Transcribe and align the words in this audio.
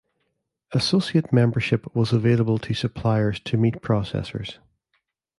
Associate 0.71 1.31
membership 1.31 1.95
was 1.95 2.11
available 2.11 2.57
to 2.57 2.73
suppliers 2.73 3.39
to 3.41 3.55
meat 3.55 3.83
processors. 3.83 4.57